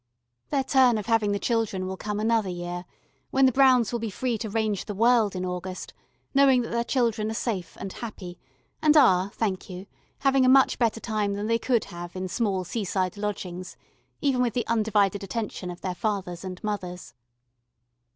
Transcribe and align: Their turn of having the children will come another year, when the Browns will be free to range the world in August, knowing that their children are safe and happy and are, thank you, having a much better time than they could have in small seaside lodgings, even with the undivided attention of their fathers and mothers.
Their 0.49 0.63
turn 0.63 0.97
of 0.97 1.05
having 1.05 1.31
the 1.31 1.37
children 1.37 1.85
will 1.85 1.95
come 1.95 2.19
another 2.19 2.49
year, 2.49 2.85
when 3.29 3.45
the 3.45 3.51
Browns 3.51 3.91
will 3.91 3.99
be 3.99 4.09
free 4.09 4.35
to 4.39 4.49
range 4.49 4.85
the 4.85 4.95
world 4.95 5.35
in 5.35 5.45
August, 5.45 5.93
knowing 6.33 6.63
that 6.63 6.71
their 6.71 6.83
children 6.83 7.29
are 7.29 7.35
safe 7.35 7.77
and 7.79 7.93
happy 7.93 8.39
and 8.81 8.97
are, 8.97 9.29
thank 9.29 9.69
you, 9.69 9.85
having 10.21 10.43
a 10.43 10.49
much 10.49 10.79
better 10.79 10.99
time 10.99 11.33
than 11.35 11.45
they 11.45 11.59
could 11.59 11.83
have 11.85 12.15
in 12.15 12.27
small 12.27 12.63
seaside 12.63 13.15
lodgings, 13.15 13.77
even 14.21 14.41
with 14.41 14.55
the 14.55 14.65
undivided 14.65 15.23
attention 15.23 15.69
of 15.69 15.81
their 15.81 15.93
fathers 15.93 16.43
and 16.43 16.63
mothers. 16.63 17.13